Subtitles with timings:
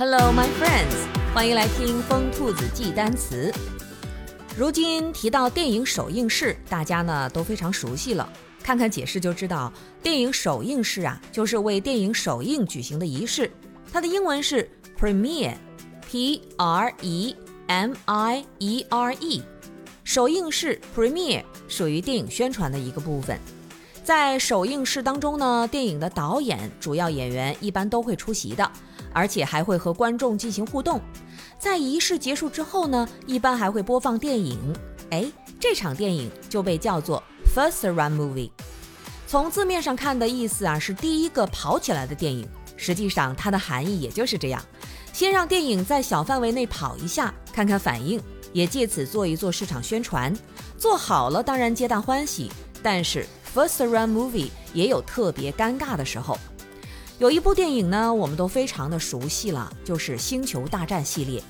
[0.00, 0.96] Hello, my friends，
[1.34, 3.52] 欢迎来听疯兔子记单词。
[4.56, 8.26] 如今提到电影首映式，大家呢都非常熟悉了。
[8.62, 9.70] 看看解释就知道，
[10.02, 13.52] 电影首映式啊，就是为电影首映举行的仪式。
[13.92, 14.66] 它的英文是
[14.98, 17.36] premiere，p r e
[17.66, 19.42] m i e r e。
[20.02, 23.38] 首映式 premiere 属于电影宣传的一个部分。
[24.10, 28.68] 在首映式当中呢，电影的导演、主要演员一般都会出席的。
[29.12, 31.00] 而且还会和观众进行互动，
[31.60, 34.58] 在仪式结束之后呢，一般还会播放电影。
[35.10, 37.22] 哎，这场电影就被叫做
[37.54, 38.50] first run movie。
[39.28, 42.44] 从字面上看的意思啊，是第一个跑起来的电影。
[42.76, 44.60] 实际上它的含义也就是这样：
[45.12, 48.20] 先让电影在小范围内跑一下，看看反应，
[48.52, 50.36] 也借此做一做市场宣传。
[50.76, 52.50] 做好了当然皆大欢喜，
[52.82, 56.38] 但是 first run movie 也有特别尴尬的时候。
[57.18, 61.42] 有一部电影呢，我们都非常的熟悉了，就是《星球大战》系列。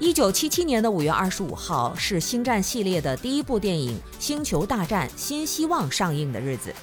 [0.00, 6.74] 一九七七年的五月二十五号是《星战》系列的第一部电影《星球大战：新希望》上映的日子。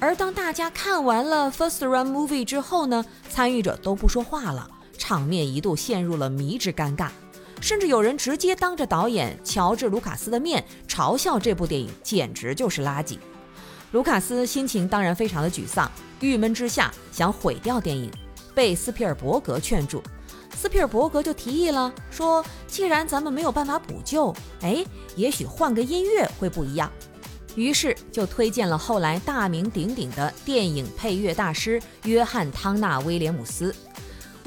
[0.00, 7.10] 而当大家看完了 First Run Movie 之后呢，参与者都不说话了，场面一度陷入了迷之尴尬，
[7.60, 13.18] 甚至有人直接当着导演乔治·卢卡斯的面嘲笑这部电影简直就是垃圾。
[13.92, 15.90] 卢卡斯心情当然非常的沮丧。
[16.20, 18.10] 郁闷之下，想毁掉电影，
[18.54, 20.02] 被斯皮尔伯格劝住。
[20.54, 26.90] 斯皮尔伯格就提议了，说：“既然咱们没有办法补救，哎，也许换个音乐会不一样。”
[27.54, 33.74] 于是就推荐了后来大名鼎鼎的电影配乐大师约翰·汤纳·威廉姆斯。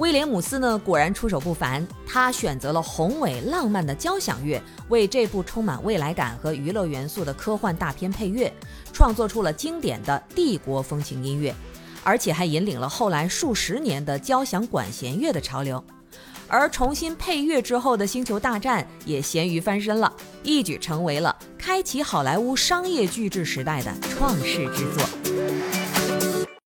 [0.02, 8.52] 威廉姆斯呢，果然出手不凡，他选择了宏伟浪漫的交响乐，为这部充满未来感和娱乐元素的科幻大片配乐，
[8.92, 11.54] 创作出了经典的帝国风情音乐，
[12.04, 15.84] 而且还引领了后来数十年的交响管弦乐的潮流。
[16.48, 20.12] 而重新配乐之后的《星球大战》也咸鱼翻身了，
[20.42, 25.81] 一举成为了开启好莱坞商业巨制时代的创世之作。